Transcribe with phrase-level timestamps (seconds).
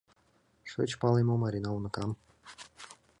[0.69, 2.11] —Шыч пале мо, Марина уныкам?